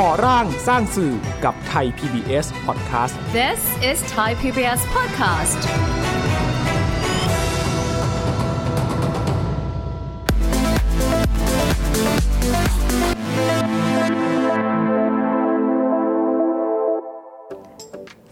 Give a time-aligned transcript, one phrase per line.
[0.00, 1.14] ก่อร่างสร้างสื่อ
[1.44, 3.60] กับไทย PBS Podcast This
[3.90, 5.60] is Thai PBS Podcast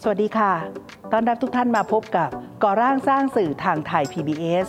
[0.02, 0.52] สวัสดีค่ะ
[1.12, 2.30] ต้อนรับทุกท่านมาพบกับ
[2.62, 4.68] ก่อร่างสร้างสื่อทางไทย PBS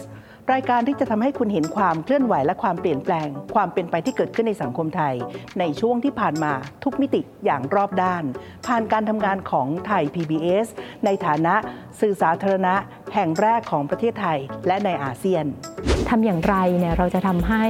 [0.53, 5.15] รายการที่จะทำให้คุณเห็นความเคลื่อนไหวและความเปลี่ยนแปลง ความเป็นไปที่เกิดขึ้นในสังคมไทย
[5.59, 6.53] ในช่วงที่ผ่านมา
[6.83, 8.23] ทุกมิติอย่างรอบด้าน
[8.67, 10.67] ผ่านการทำงานของไทย PBS
[11.05, 11.55] ในฐานะ
[11.99, 12.75] สื่อสาธารณะ
[13.13, 15.45] แห่งแรกของประเทศไทยและในอาเซียน
[16.09, 17.66] ทำอย่างไรเนี่ยเราจะทำให้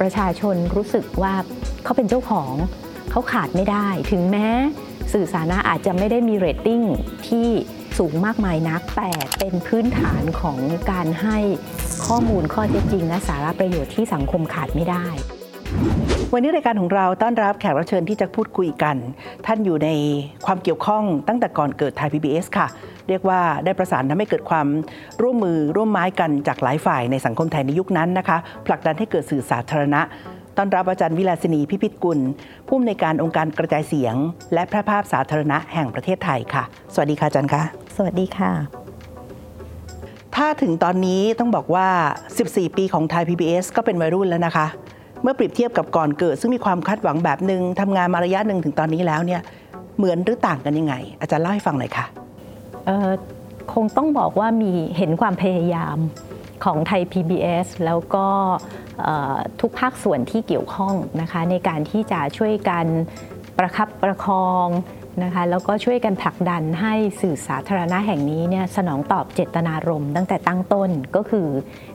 [0.00, 1.34] ประชาชนรู้สึกว่า
[1.84, 2.52] เขาเป็นเจ้าของ
[3.10, 4.48] เขาขาดไม่ได้ ถึงแม้
[5.12, 6.82] สื่อสาธารณะอาจจะไม่ได้มีเรตติ้ง
[7.28, 7.48] ที่
[7.98, 10.58] สูงมากมายนัก แต่เป็นพื้นฐานของ
[10.90, 11.38] การให้
[12.06, 15.06] ข้อมูลข้อเท็จจริง และสาระประโยชน์ที่สังคมขาดไม่ได้
[16.32, 18.96] วันนี้รายการของเราต้อนรับแขกรับเชิญที่จะพูดคุยกัน
[19.46, 19.88] ท่านอยู่ใน
[20.46, 22.66] ความเกี่ยวข้องตั้งแต่ก่อนเกิดไทย PBS ค่ะ
[23.08, 24.66] เรียกว่าได้ประสานทำให้เกิดความ
[25.22, 30.00] ร่วมมือร่วมไม้กันจากหลายฝ่ายในสังคมไทยในยุคนั้นนะคะผลักดันให้เกิดสื่อสาธารณะ
[30.56, 32.18] ต้อนรับอาจารย์วิลาสินีพิพิธกุล
[32.66, 34.14] ผู้อำนวยการองค์การกระจายเสียง
[34.54, 36.64] และแพร่ภาพสาธารณะแห่งประเทศไทยค่ะ
[36.94, 37.62] สวัสดีค่ะอาจารย์คะ
[37.96, 38.52] สวัสดีค่ะ
[40.36, 41.88] ถ้าถึงตอนนี้ต้องบอกว่า
[42.32, 44.66] 14 ปีของไทย PBS ก็เป็นวัยรุ่นแล้วนะคะ
[45.22, 49.40] เมื่อเปรียบเทียบกับก่อนเกิด ซึ่งมีความคาดหวังแบบหนึ่งทำงานมาระยะหนึ่งถึงตอนนี้แล้วเนี่ย
[49.98, 52.06] เหมือนหรือต่างกันยังไง อาจารย์เล่าให้ฟังหน่อยค่ะ
[52.86, 53.10] เอ่อ
[53.72, 55.98] คงต้องบอกว่ามีเห็นความพยายาม
[56.64, 58.26] ของไทย PBS แล้วก็
[59.60, 62.86] ทุกภาคส่วนที่เกี่ยวข้องนะคะในการที่จะช่วยกัน
[63.58, 64.68] ประคับประคอง
[65.24, 71.48] นะคะแล้วก็ช่วยกันผลักดันให้สื่อสาธารณะแห่งนี้เนี่ยสนองตอบเจตนารมณ์ตั้งแต่ตั้งต้นก็คือ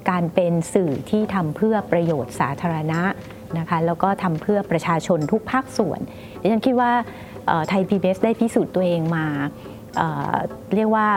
[0.10, 3.02] การเป็นสื่อที่ทำเพื่อประโยชน์สาธารณะ
[3.58, 6.00] นะคะแล้วก็ทำเพื่อประชาชนทุกภาคส่วน
[6.42, 6.92] ดิฉันคิดว่า
[7.70, 9.26] ไทย PBS ได้พิสูจน์ตัวเองมา
[9.98, 11.08] เเรียกว่า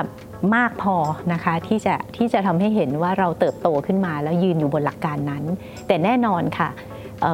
[0.55, 0.97] มากพอ
[1.33, 5.45] นะคะที่จะที่จะทำให้เห็นว่าเราเติบโตขึ้นมาแล้วยืนอยู่บนหลักการนั้น
[5.87, 6.69] แต่แน่นอนค่ะ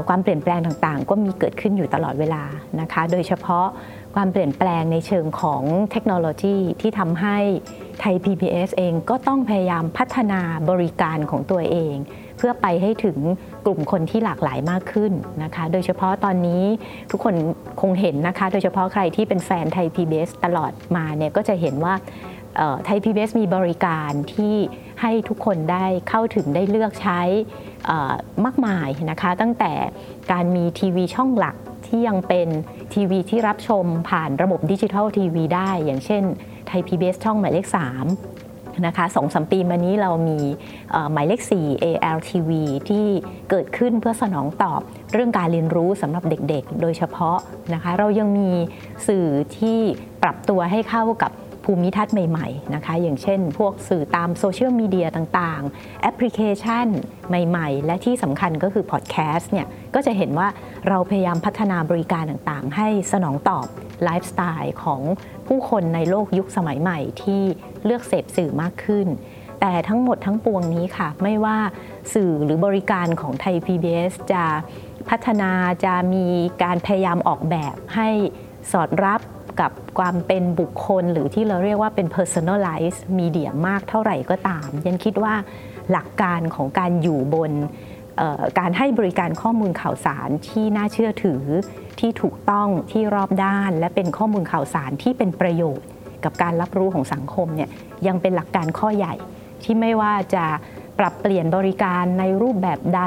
[0.09, 2.43] ความเปลี่ยนแปลงต่างๆ ก็มีเกิดขึ้นอยู่ตลอดเวลา
[2.81, 3.67] นะคะ โดยเฉพาะ
[4.15, 5.62] ความเปลี่ยนแปลงในเชิงของ
[5.93, 7.37] เทคโนโลยีที่ทำให้
[8.00, 10.41] ไทย PBS เองก็ต้องพยายามพัฒนา
[10.71, 11.94] บริการของตัวเอง
[12.37, 13.19] เพื่อไปให้ถึง
[13.67, 15.12] กลุ่มคนที่หลากหลายมากขึ้น
[15.43, 16.62] นะคะ โดยเฉพาะตอนนี้
[17.11, 17.34] ทุกคน
[17.81, 21.94] คงเห็นนะคะ โดยเฉพาะใครที่เป็นแฟนไทย PBS ตลอดมาเนี่ยก็จะเห็นว่า
[22.84, 24.55] ไทย PBS มีบริการที่
[25.03, 27.21] ให้ทุกคนได้เข้าถึงได้เลือกใช้
[28.44, 29.72] มากมายนะคะตั้งแต่
[30.33, 31.56] การมีทีวีช่องหลัก
[31.87, 32.49] ที่ยังเป็น
[32.94, 36.22] ทีวีที่รับชมผ่านระบบดิจิทัลทีวีได้ อย่างเช่น
[36.67, 37.67] ไทย PBS ช่องหมายเลข
[38.25, 40.38] 3นะคะสองสมปีมานี้เรามี
[41.12, 42.50] หมายเลข 4 ALTV
[42.88, 43.06] ที่
[43.50, 44.81] เกิดขึ้นเพื่อสนองตอบ
[45.12, 47.38] เรื่องการเรียนรู้สำหรับเด็กๆ โดยเฉพาะ
[47.75, 48.50] นะคะเรายังมี
[49.06, 49.27] สื่อ
[49.59, 49.78] ที่
[50.23, 51.33] ปรับตัวให้เข้ากับ
[51.66, 56.87] ภูมิทัศน์ใหม่ๆนะคะอย่างเช่น พวกสื่อตามโซเชียลมีเดียต่างๆ แอปพลิเคชัน
[57.28, 60.49] ใหม่ๆ และที่สำคัญก็คือพอดแคสต์เนี่ยก็จะเห็นว่า
[60.88, 63.66] เราพยายามพัฒนาบริการต่างๆ ให้สนองตอบ
[64.05, 65.00] ไลฟ์สไตล์ของ
[65.47, 67.43] ผู้คนในโลกยุคสมัยใหม่ที่
[67.84, 69.06] เลือกเสพสื่อมากขึ้น
[69.60, 71.59] แต่ทั้งหมดทั้งปวงนี้ค่ะ ไม่ว่า
[72.15, 74.44] สื่อหรือบริการของไทย PBS จะ
[75.09, 75.50] พัฒนา
[75.84, 76.26] จะมี
[76.62, 78.09] การพยายามออกแบบให้
[78.72, 79.21] สอดรับ
[79.61, 85.34] กับความเป็นบุคคลหรือที่เราเรียกว่าเป็น personalized media มากเท่าไหร่ก็ตาม ยันคิดว่า
[85.91, 87.53] หลักการของการอยู่บน
[88.59, 91.43] การให้บริการข้อมูลข่าวสารที่น่าเชื่อถือ
[92.00, 95.87] ที่ถูกต้องที่รอบด้าน และเป็นข้อมูลข่าวสารที่เป็นประโยชน์
[96.25, 97.71] กับการรับรู้ของสังคมเนี่ย
[98.06, 99.15] ยังเป็นหลักการข้อใหญ่
[99.65, 100.44] ที่ไม่ว่าจะ
[100.99, 103.03] ปรับเปลี่ยนบริการในรูปแบบใด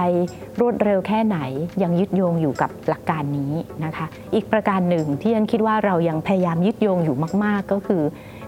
[0.59, 1.37] รวดเร็วแค่ไหน
[1.83, 3.53] ยังยึดโยงอยู่กับหลักการนี้
[3.85, 8.03] นะคะ อีกประการหนึ่งที่ฉันคิดว่าเรายังพยายามยึดโยงอยู่มาก ๆ ก็คือ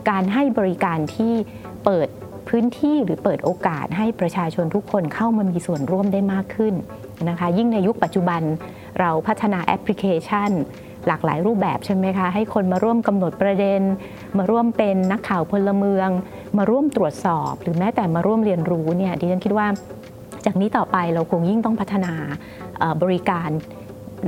[0.09, 1.33] การให้บริการที่
[1.85, 2.07] เปิด
[2.49, 6.73] พื้นที่หรือเปิดโอกาสให้ประชาชนทุกคนเข้ามามีส่วนร่วมได้มากขึ้น
[7.29, 8.41] นะคะ ยิ่งในยุคปัจจุบัน
[8.99, 10.51] เราพัฒนาแอปพลิเคชัน
[11.07, 13.81] หลากหลายรูปแบบใช่ไหมคะให้คนมาร่วมกำหนดประเด็น
[14.37, 16.09] มาร่วมเป็นนักข่าวพลเมือง
[16.57, 19.67] มาร่วมตรวจสอบ หรือแม้แต่มาร่วมเรียนรู้เนี่ยดิฉันคิดว่า
[20.45, 22.13] จากนี้ต่อไปเราคงยิ่งต้องพัฒนา
[23.01, 23.49] บริการ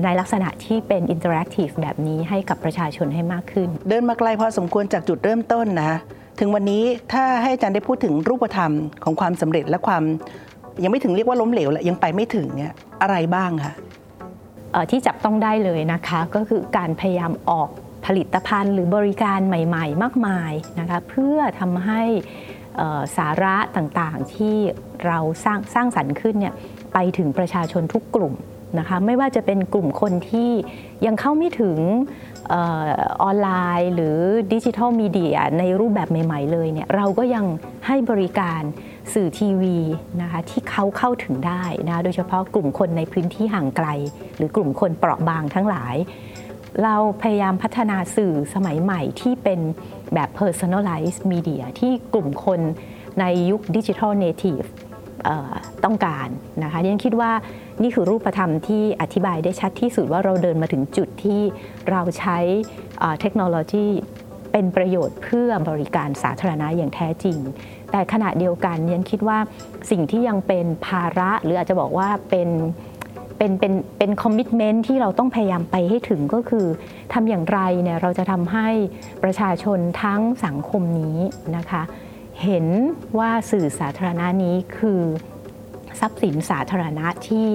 [0.03, 5.93] ในลักษณะที่เป็นอินเ r อร์แอคทีฟแบบนี้ให้กับประชาชนให้มากขึ้น เดินมาไกลพอสมควรจากจุดเริ่มต้นนะ
[6.39, 6.83] ถึงวันนี้
[7.13, 8.71] ถ้าให้อาจารย์ได้พูดถึงรูปธรรม
[9.03, 10.03] ของความสำเร็จและความ
[10.83, 13.73] ยังไม่ถึงเรียกว่าล้มเหลวแหละยังไปไม่ถึงเนี่ยอะไรบ้างคะ
[14.89, 17.69] ที่จับต้องได้เลยนะคะ ก็คือการพยายามออก
[18.05, 22.01] ผลิตภัณฑ์หรือบริการใหม่ ๆ มากมายนะคะเพื่อทำให้
[23.17, 24.55] สาระต่างๆที่
[25.05, 26.53] เราสร้างสร้างสรรค์ขึ้นเนี่ย
[26.93, 28.33] ไปถึงประชาชนทุกกลุ่ม
[28.79, 30.51] นะคะไม่ว่าจะเป็นกลุ่มคนที่
[31.05, 31.79] ยังเข้าไม่ถึง
[32.53, 33.49] ออนไล
[33.79, 34.17] น์หรือ
[34.53, 37.45] ดิจิทัลมีเดียในรูปแบบใหม่ ๆ เลยเนี่ยเราก็ยัง
[37.87, 38.61] ให้บริการ
[39.13, 39.77] สื่อทีวี
[40.21, 43.87] นะคะที่เขาเข้าถึงได้นะโดยเฉพาะกลุ่มคนในพื้นที่ห่างไกล
[44.37, 45.95] หรือกลุ่มคนเปราะบางทั้งหลาย
[46.83, 49.59] เราพยายามพัฒนาสื่อสมัยใหม่ที่เป็น
[50.13, 52.59] แบบ personalized media ที่กลุ่มคน
[53.19, 54.61] ในยุคดิจิทัลเนทีฟ
[55.83, 56.27] ต้องการ
[56.63, 57.31] นะคะดิฉันคิดว่า
[57.81, 61.41] นี่คือรูปธรรมที่อธิบายได้ชัดที่สุดว่าเราเดินมาถึงจุดที่
[61.89, 62.37] เราใช้
[63.21, 63.87] เทคโนโลยี
[64.53, 67.37] เป็นประโยชน์เพื่อบริการสาธารณะอย่างแท้จริง
[67.91, 69.37] แต่ขณะเดียวกันยันคิดว่า
[69.91, 72.49] สิ่งที่ยังเป็นภาระหรืออาจจะบอกว่าเป็น
[73.37, 76.65] เป็นเป็นเป็นคอมมิชเมนต์ที่เราต้องพยายามไปให้ถึงก็คือ
[77.13, 78.67] ทำอย่างไรเนี่ยเราจะทำให้
[79.23, 81.17] ประชาชนทั้งสังคมนี้
[81.57, 81.83] นะคะ
[82.43, 82.65] เห็น
[83.17, 85.01] ว่าสื่อสาธารณะนี้คือ
[85.99, 87.47] ทรัพย์สินสาธารณะที่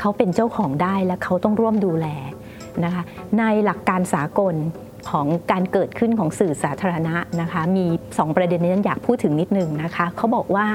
[0.00, 2.06] เขาเป็นเจ้าของได้และเขาต้องร่วมดูแล
[2.84, 3.02] นะคะ
[3.38, 4.54] ในหลักการสากล
[5.10, 10.66] ของการเกิดขึ้นของสื่อสาธารณะนะคะ มี 2 ประเด็นนี้ฉันอยากพูดถึงนิดนึงนะคะเขาบอกว่า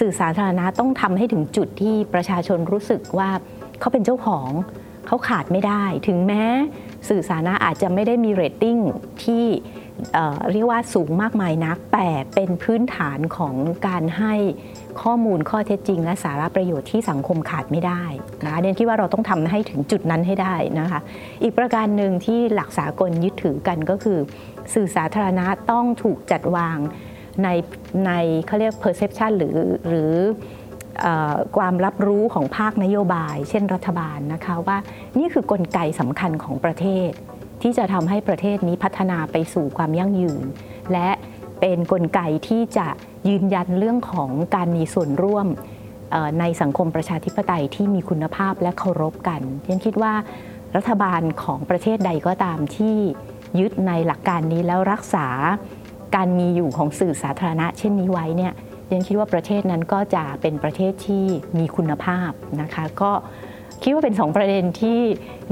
[0.00, 3.30] สื่อสาธารณะต้องทำให้ถึงจุดที่ประชาชนรู้สึกว่า
[3.80, 4.48] เขาเป็นเจ้าของ
[5.06, 6.44] เขาขาดไม่ได้ ถึงแม้
[7.08, 8.78] สื่อสาธารณะอาจจะไม่ได้มีเรตติ้ง
[9.24, 9.44] ที่
[10.52, 13.54] เรียกว่าสูงมากมายนัก แต่เป็นพื้นฐานของ
[13.86, 14.34] การให้
[15.02, 18.04] ข้อมูลข้อเท็จจริง และสาระประโยชน์ที่สังคมขาดไม่ได้
[18.44, 21.00] นะคะเดนคิดว่าเราต้องทำให้ถึงจุดนั้นให้ได้นะคะ
[21.42, 24.18] อีกประการหนึ่งที่หลักสากลยึดถือกันก็คือ
[24.74, 26.78] สื่อสาธารณะต้องถูกจัดวาง
[27.42, 27.48] ใน
[28.06, 28.12] ใน
[28.46, 29.58] เขาเรียก perception หรือ
[29.88, 30.12] หรือ
[31.56, 34.78] ความรับรู้ของภาคนโยบาย เช่นรัฐบาลนะคะว่า
[35.18, 37.10] นี่คือกลไกสำคัญของประเทศ
[37.62, 40.44] ที่จะทำให้ประเทศนี้พัฒนาไปสู่ความยั่งยืน
[40.92, 41.08] และ
[41.60, 42.86] เป็นนกลไกที่จะ
[43.28, 45.46] ยืนยันเรื่องของการมีส่วนร่วม
[46.40, 50.14] ในสังคมประชาธิปไตยที่มีคุณภาพและเคารพกันฉันคิดว่า
[50.76, 52.96] รัฐบาลของประเทศใดก็ตามที่
[53.58, 55.28] ยึดในหลักการนี้แล้วรักษา
[56.16, 58.52] การมีอยู่ของสื่อสาธารณะ เช่นนี้ไว้เนี่ย
[58.92, 61.24] ยังคิดว่าประเทศนั้นก็จะเป็นประเทศที่
[61.58, 62.30] มีคุณภาพ
[62.60, 63.12] นะคะก็
[63.82, 64.98] คิดว่าเป็น 2 ประเด็นที่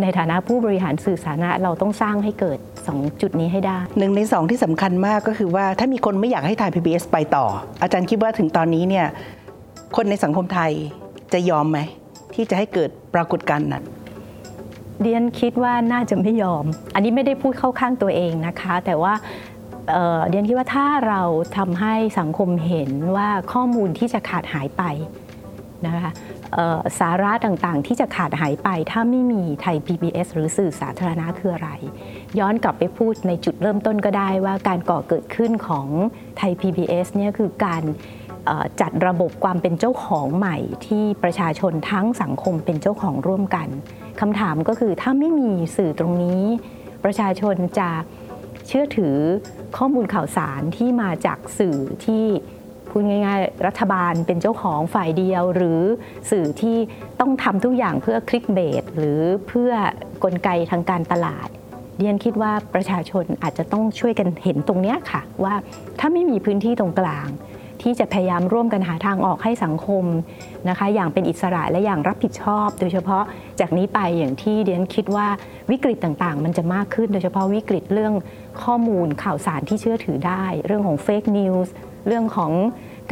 [0.01, 2.59] ในฐานะผู้บริหารสื่อสาธารณะเราต้องสร้างให้เกิด
[2.91, 7.47] 2 จุดนี้ให้ได้หนึ่งในสองที่สำคัญมากก็คือว่าถ้ามีคนไม่อยากให้ไทย PBS ไปต่อ
[7.83, 9.07] อาจารย์คิดว่าถึงตอนนี้เนี่ย
[9.97, 10.73] คนในสังคมไทย
[11.33, 11.79] จะยอมไหม
[12.35, 13.85] ที่จะให้เกิดปรากฏการณ์นั้น
[15.01, 19.15] เดียนคิดว่าน่าจะไม่ยอม อันนี้ไม่ได้พูดเข้าข้างตัวเองนะคะ แต่ว่า
[20.29, 21.23] เดียนคิดว่าถ้าเรา
[21.57, 24.83] ทำให้สังคมเห็นว่าข้อมูลที่จะขาดหายไป
[25.87, 26.13] นะคะ
[26.99, 31.71] สาระต่างๆ ที่จะขาดหายไปถ้าไม่มีไทย PBS หรือสื่อสาธารณะคืออะไร
[32.39, 35.87] ย้อนกลับไปพูดในจุดเริ่มต้นก็ได้ว่าการก่อเกิดขึ้นของ
[36.39, 37.83] ไทย PBS เนี่ยคือการ
[38.81, 43.69] จัดระบบความเป็นเจ้าของใหม่ที่ประชาชนทั้งสังคมเป็นเจ้าของร่วมกัน
[44.21, 46.43] คำถามก็คือถ้าไม่มีสื่อตรงนี้
[47.05, 47.91] ประชาชนจะ
[48.67, 49.17] เชื่อถือ
[49.77, 52.25] ข้อมูลข่าวสารที่มาจากสื่อที่
[52.97, 55.81] พูดง่าย ๆ รัฐบาลเป็นเจ้าของฝ่ายเดียว หรือ
[56.31, 56.77] สื่อที่
[57.21, 59.73] ต้องทำทุกอย่างเพื่อคลิกเบสหรือเพื่อ
[60.25, 61.49] กลไกทางการตลาด
[61.97, 65.55] เดียนคิดว่าประชาชนอาจจะต้องช่วยกันเห็นตรงนี้ค่ะ ว่า
[65.99, 67.29] ถ้าไม่มีพื้นที่ตรงกลาง
[67.83, 70.05] ที่จะพยายามร่วมกันหาทางออกให้สังคม
[70.69, 73.25] นะคะ อย่างเป็นอิสระและอย่างรับผิดชอบ โดยเฉพาะ
[73.61, 75.27] จากนี้ไปอย่างที่เดียนคิดว่า
[75.71, 78.15] วิกฤตต่างๆ มันจะมากขึ้น โดยเฉพาะวิกฤตเรื่อง
[78.63, 81.75] ข้อมูลข่าวสารที่เชื่อถือได้ เรื่องของเฟกนิวส์
[82.07, 82.53] เรื่องของ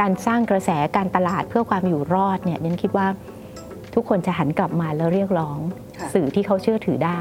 [0.00, 3.06] การสร้างกระแสการตลาดเพื่อความอยู่รอดเนี่ยนันคิดว่า
[3.94, 5.58] ทุกคนจะหันกลับมาแล้วเรียกร้อง
[6.14, 7.20] สื่อที่เขาเชื่อถือได้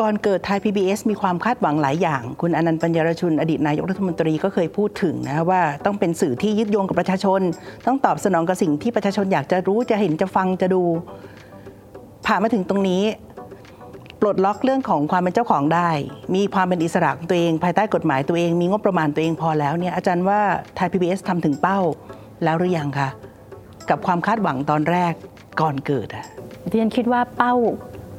[0.00, 7.40] ก่อนเกิดไทย PBS มีความคาดหวังหลายอย่าง คุณอนันต์ปัญญารชุน อดีตนายกรัฐมนตรีก็เคยพูดถึงนะว่าต้องเป็นสื่อที่ยึดโยงกับประชาชน
[7.86, 10.82] ต้องตอบสนองกับสิ่งที่ประชาชนอยากจะรู้จะเห็นจะฟังจะดู
[12.26, 13.25] ผ่านมาถึงตรงนี้ป
[14.26, 15.90] ลดล็อกเรื่องของความเป็นเจ้าของได้
[16.34, 20.40] มีความเป็นอิสระของตัวเอง ภายใต้กฎหมายตัวเอง มีงบประมาณตัวเองพอแล้วเนี่ยอาจารย์ว่า
[20.76, 21.78] ไทยพีบีเอสทำถึงเป้า
[22.44, 23.08] แล้วหรือยังคะ
[23.90, 25.12] กับความคาดหวังตอนแรก
[25.60, 26.24] ก่อนเกิดอะ
[26.70, 27.54] เรียนคิดว่าเป้า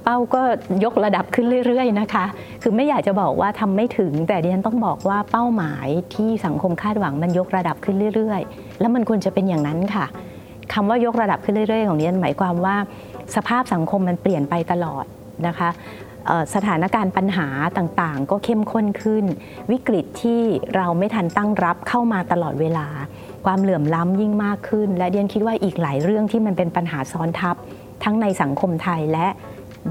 [0.03, 0.41] เป้าก็
[0.83, 2.25] ยกระดับขึ้นเรื่อยๆนะคะ
[2.61, 10.05] คือไม่อยากจะบอกว่าทำไม่ถึง แต่เรียนต้องบอกว่าเป้าหมายที่สังคมคาดหวังมันยกระดับขึ้นเรื่อยๆ แล้วมันควรจะเป็นอย่างนั้นค่ะ
[10.73, 12.75] คำว่ายกระดับขึ้นเรื่อยๆ ของเรียนหมายความว่า
[13.35, 15.05] สภาพสังคมมันเปลี่ยนไปตลอด
[15.47, 15.69] นะคะ
[16.55, 19.25] สถานการณ์ปัญหาต่างๆ ก็เข้มข้นขึ้น
[19.71, 20.41] วิกฤตที่
[20.75, 22.87] เราไม่ทันตั้งรับเข้ามาตลอดเวลา
[23.45, 27.55] ความเหลื่อมล้ำยิ่งมากขึ้น และเดียนคิดว่าอีกหลายเรื่องที่มันเป็นปัญหาซ้อนทับ
[28.03, 29.27] ทั้งในสังคมไทยและ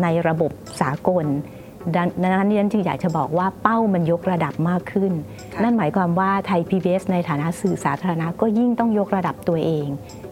[0.03, 1.27] ในระบบสากล
[1.95, 5.13] ดังนั้นดิฉันจึงอยากจะบอกว่าเป้ามันยกระดับมากขึ้น
[5.53, 9.87] ค่ะนั่นหมายความว่าไทย PBS ในฐานะสื่อสาธารณะก็ยิ่งต้องยกระดับตัวเอง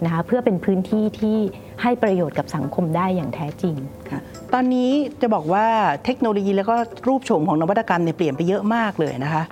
[0.04, 1.38] นะคะเพื่อเป็นพื้นที่ที่
[1.82, 3.74] ให้ประโยชน์กับสังคมได้อย่างแท้จริง
[4.10, 4.20] ค่ะ
[4.52, 5.66] ตอนนี้จะบอกว่า
[6.04, 6.76] เทคโนโลยีแล้วก็
[7.08, 9.42] รูปโฉมของนวัตกรรมเนี่ยเปลี่ยนไปเยอะมากเลยนะคะ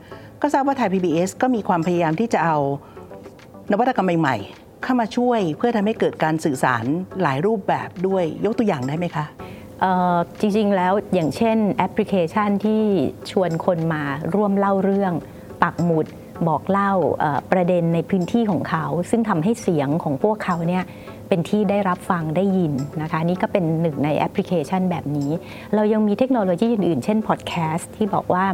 [0.42, 2.56] ก็ทราบว่าไทย PBS ก็มีความพยายามที่จะเอา
[3.72, 6.84] นวัตกรรมใหม่ๆ เข้ามาช่วยเพื่อทำให้เกิดการสื่อสาร
[7.22, 9.51] หลายรูปแบบด้วยยกตัวอย่างได้ไหมคะเอ่อ
[10.40, 12.82] จริงๆ แล้วอย่างเช่นแอปพลิเคชันที่
[13.30, 14.02] ชวนคนมา
[14.34, 15.12] ร่วมเล่าเรื่อง
[15.62, 16.06] ปักหมุด
[16.48, 16.92] บอกเล่า
[17.52, 20.84] ประเด็นในพื้นที่ของเขา ซึ่งทำให้เสียงของพวกเขาเนี่ย
[21.28, 22.72] เป็นที่ได้รับฟังได้ยิน
[23.02, 25.30] นะคะนี่ก็เป็นหนึ่งในแอปพลิเคชันแบบนี้
[25.74, 28.44] เรายังมีเทคโนโลยีอื่นๆ เช่นพอดแคสต์ที่บอกว่า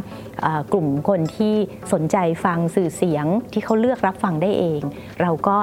[0.73, 1.55] กลุ่มคนที่
[1.93, 4.81] สนใจฟังสื่อเสียงที่เขาเลือกรับฟังได้เอง
[5.21, 5.57] เราก็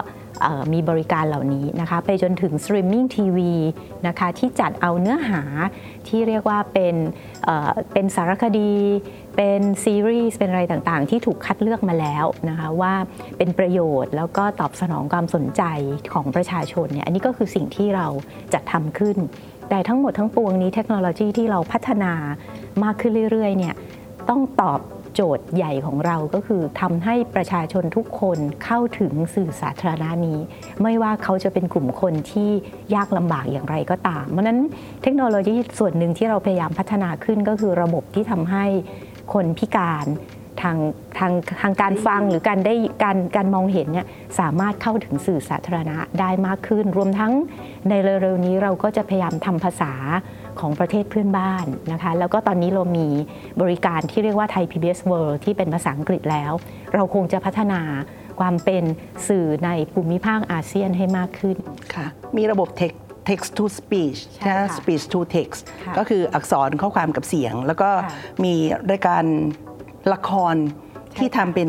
[0.72, 3.52] มีบริการเหล่านี้นะคะไปจนถึงสตรีมมิ่งทีวี
[4.06, 5.42] นะคะที่จัดเอาเนื้อหา
[6.08, 6.94] ที่เรียกว่าเป็น
[7.44, 8.72] เป็นสารคดี
[9.36, 12.94] เป็นซีรีส์เป็นอะไรต่างๆ ที่ถูกคัดเลือกมาแล้วนะคะว่า
[13.38, 15.62] เป็นประโยชน์แล้วก็ตอบสนองความสนใจ
[16.12, 18.06] ของประชาชนเนี่ยอันนี้ก็คือสิ่งที่เรา
[18.52, 19.16] จัดทำขึ้น
[19.70, 22.12] แต่ทั้งหมดทั้งปวงนี้เทคโนโลยีที่เราพัฒนา
[22.84, 23.74] มากขึ้นเรื่อยๆเนี่ย
[24.28, 24.80] ต้องตอบ
[25.16, 30.38] โจทย์ใหญ่ของเราก็คือทำให้ประชาชนทุกคนเข้าถึงสื่อสาธารณะนี้
[30.82, 32.50] ไม่ว่าเขาจะเป็นกลุ่มคนที่
[32.94, 34.58] ยากลำบากอย่างไรก็ตาม เพราะฉะนั้น
[35.02, 38.64] เทคโนโลยีส่วนหนึ่งที่เราพยายามพัฒนาขึ้นก็คือระบบที่ทำให้
[39.32, 40.06] คนพิการ
[40.62, 40.78] ทาง
[41.18, 44.06] ทางทางการฟังหรือการได้การการมองเห็นเนี่ย
[44.38, 47.32] สามารถเข้าถึงสื่อสาธารณะได้มากขึ้น รวมทั้ง
[47.88, 49.92] ในเร็วๆนี้เราก็จะพยายามทำภาษา
[50.60, 53.08] ของประเทศเพื่อนบ้านนะคะแล้วก็ตอนนี้เรามี
[53.62, 56.52] บริการที่เรียกว่าไทย PBS World ที่เป็นภาษาอังกฤษแล้ว
[56.94, 57.80] เราคงจะพัฒนา
[58.40, 58.84] ความเป็น
[59.28, 61.56] สื่อในภูมิภาคอาเซียนให้มากขึ้น
[61.94, 62.98] ค่ะมีระบบ text
[63.28, 68.12] text to speech ใช่ค่ะนะ speech to text ค่ะก็คืออักษรข้อความกับเสียง แล้วก็ค่ะ
[68.44, 68.54] มี
[68.90, 69.24] รายการ
[70.12, 70.54] ละคร
[71.18, 71.68] ที่ทำเป็น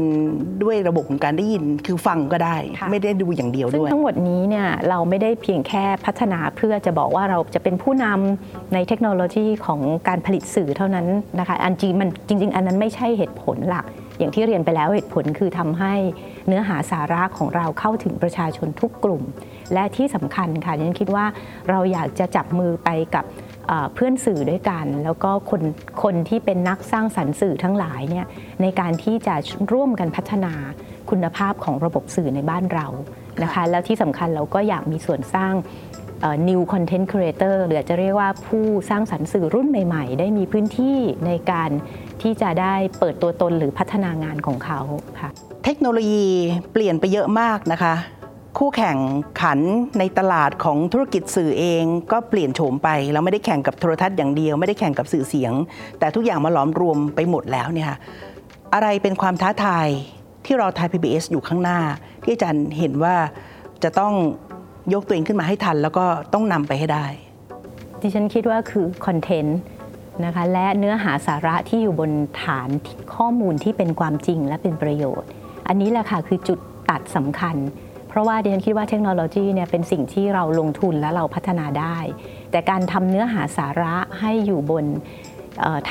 [0.63, 11.07] ด้วยระบบของการได้ยินคือฟังก็ได้ค่ะไม่ได้ดูอย่างเดียวซึ่งด้วยทั้งหมดนี้เนี่ยเราไม่ได้เพียงแค่พัฒนาเพื่อจะบอกว่าเราจะเป็นผู้นำในเทคโนโลยีของการผลิตสื่อเท่านั้น
[11.39, 13.85] นะคะอันจริงมันจริง ๆ อันนั้นไม่ใช่เหตุผลหลัก
[14.19, 15.93] อย่างที่เรียนไปแล้วเหตุผลคือทำให้
[16.47, 19.23] เนื้อหาสาระของเราเข้าถึงประชาชนทุกกลุ่ม
[19.73, 21.25] และที่สำคัญค่ะฉันคิดว่า
[21.69, 23.25] เราอยากจะจับมือไปกับ
[23.93, 25.61] เพื่อนสื่อด้วยกัน แล้วก็คน
[26.03, 28.25] คนที่เป็นนักสร้างสรรค์สื่อทั้งหลายเนี่ย
[28.61, 29.35] ในการที่จะ
[29.73, 30.53] ร่วมกันพัฒนา
[31.09, 32.87] คุณภาพของระบบสื่อในบ้านเรา
[33.43, 35.53] นะคะแล้วที่สำคัญเราก็อยากมีส่วนสร้าง
[36.49, 40.97] new content creator หรือจจะเรียกว่าผู้สร้างสรรค์สื่อรุ่นใหม่ ๆ ได้มีพื้นที่
[41.27, 41.69] ในการ
[42.21, 44.79] ที่จะได้เปิดตัวตนหรือพัฒนางานของเขา
[45.21, 45.29] ค่ะ
[45.65, 46.27] เทคโนโลยี
[46.73, 47.93] เปลี่ยนไปเยอะมากนะคะ
[48.57, 48.97] คู่แข่ง
[49.41, 49.59] ขัน
[49.99, 55.53] ในตลาดของธุรกิจสื่อเองก็เปลี่ยนโฉมไป เราไม่ได้แข่งกับโทรทัศน์อย่างเดียว ไม่ได้แข่งกับสื่อเสียง
[55.99, 57.97] แต่ทุกอย่างมาหลอมรวมไปหมดแล้วเนี่ยค่ะ
[58.73, 59.87] อะไรเป็นความท้าทาย
[60.45, 61.79] ที่รอไทย PBS อยู่ข้างหน้า
[62.23, 63.15] ที่อาจารย์เห็นว่า
[63.83, 64.13] จะต้อง
[64.93, 67.05] ยกตัวเองขึ้นมาให้ทัน แล้วก็ต้องนำไปให้ได้
[68.01, 69.59] ดิฉันคิดว่าคือคอนเทนต์
[70.25, 72.11] นะคะและเนื้อหาสาระที่อยู่บน
[72.43, 72.69] ฐาน
[73.15, 75.29] ข้อมูลที่เป็นความจริงและเป็นประโยชน์
[75.67, 76.59] อันนี้แหละค่ะคือจุด
[76.89, 77.57] ตัดสำคัญ
[78.17, 81.97] ราะว่าดิฉันคิดว่าเทคโนโลยีเนี่ยเป็นสิ่งที่เราลงทุนและเราพัฒนาได้
[82.51, 84.85] แต่การทำเนื้อหาสาระให้อยู่บน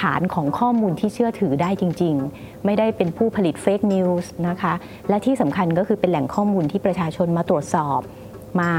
[0.00, 4.74] ฐานของข้อมูลที่เชื่อถือได้จริง ๆ ไม่ได้เป็นผู้ผลิตเฟกนิวส์นะคะ
[5.08, 8.00] และที่สำคัญก็คือเป็นแหล่งข้อมูลที่ประชาชนมาตรวจสอบ
[8.60, 8.72] มา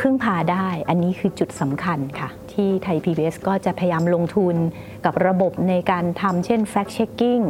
[0.00, 4.56] พึ่งพาได้ อันนี้คือจุดสำคัญค่ะ ที่ไทย PBS ก็จะพยายามลงทุน
[5.04, 7.44] กับระบบในการทำเช่น fact checking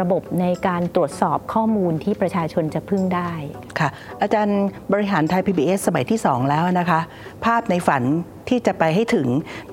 [0.00, 3.32] ระบบในการตรวจสอบข้อมูลที่ประชาชนจะพึ่งได้
[3.78, 3.88] ค่ะ
[4.22, 4.60] อาจารย์
[4.92, 7.00] บริหารไทย PBS สมัยที่ 2 แล้วนะคะ
[7.44, 8.02] ภาพในฝัน
[8.48, 9.26] ที่จะไปให้ถึง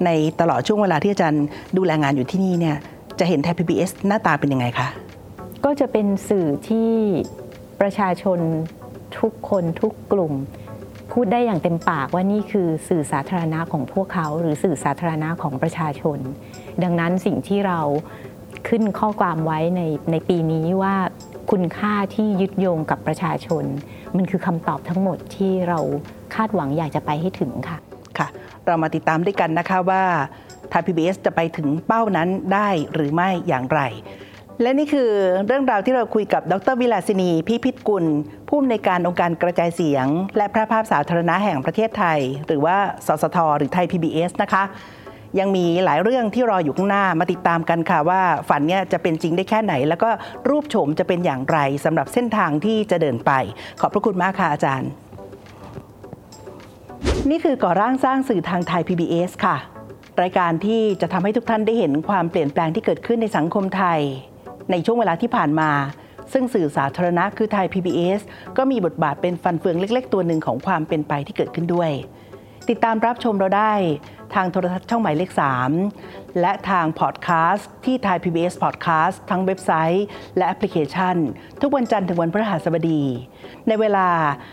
[0.06, 0.10] ใน
[0.40, 1.46] ตลอดช่วงเวลาที่อาจารย์
[1.78, 2.78] ดูแลงานอยู่ที่นี่เนี่ย
[3.20, 4.88] จะเห็นไทย PBS หน้าตาเป็นยังไงคะ
[5.66, 6.92] ก็จะเป็นสื่อที่
[7.82, 8.40] ประชาชน
[9.20, 10.34] ทุกคนทุกกลุ่ม
[11.20, 16.20] พูดได้อย่างเต็มปากว่านี่คือสื่อสาธารณะของพวกเขา หรือสื่อสาธารณะของประชาชน
[16.84, 17.80] ดังนั้นสิ่งที่เรา
[18.68, 19.82] ขึ้นข้อความไว้ใน
[20.12, 20.96] ในปีนี้ว่า
[21.52, 23.64] คุณค่าที่ยึดโยงกับประชาชน
[24.16, 25.80] มันคือคำตอบทั้งหมดที่เรา
[26.36, 27.78] คาดหวังอยากจะไปให้ถึงค่ะ
[28.18, 28.28] ค่ะ
[28.66, 30.04] เรามาติดตามด้วยกันนะคะว่า
[30.70, 33.82] ไทย PBS จะไปถึงเป้านั้นได้หรือไม่อย่างไร
[34.62, 35.10] และนี่คือ
[35.48, 38.06] เรื่องราวที่เราคุยกับดรวิลาสินีพิพิธกุล
[38.48, 44.64] ผู้อำนวยการองค์การกระจายเสียง และพร่ภาพสาธารณะแห่งประเทศไทย หรือว่าสสท หรือไทย PBS นะคะ
[45.40, 50.10] ยังมีหลายเรื่องที่รออยู่ข้างหน้ามาติดตามกันค่ะว่าฝันเนี่ยจะเป็นจริงได้แค่ไหน แล้วก็
[50.50, 53.32] รูปโฉมจะเป็นอย่างไรสำหรับเส้นทางที่จะเดินไป
[53.82, 54.90] ขอบพระคุณมากค่ะอาจารย์
[57.30, 59.58] นี่คือก่อร่างสร้างสื่อทางไทย PBS ค่ะ
[60.22, 64.02] รายการที่จะทำให้ทุกท่านได้เห็นความเปลี่ยนแปลงที่เกิดขึ้นในสังคมไทย
[64.72, 65.72] ในช่วงเวลาที่ผ่านมา
[66.34, 68.22] ซึ่งสื่อสาธารณะคือไทย PBS
[68.58, 71.92] ก็มีบทบาทเป็นฟันเฟืองเล็ก ๆ ตัวหนึ่งของความเป็นไปที่เกิดขึ้นด้วย
[72.70, 73.74] ติดตามรับชมเราได้
[74.36, 75.32] ทางโทรทัศน์ช่องหมายเลข
[75.86, 80.06] 3 และทางพอดแคสต์ที่ Thai PBS Podcast ทั้งเว็บไซต์
[80.38, 81.16] และแอปพลิเคชัน
[81.62, 83.02] ทุกวันจันทร์ถึงวันพฤหัสบดี
[83.68, 84.08] ในเวลา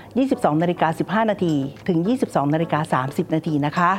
[0.07, 1.55] 22นาฬิกา15 นาที
[1.89, 3.91] ถึง 22นาฬิกา30 นาทีนะคะ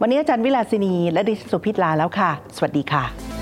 [0.00, 3.37] วันนี้อาจารย์วิลาสินีและดิฉันสุพิษลาแล้วค่ะ สวัสดีค่ะ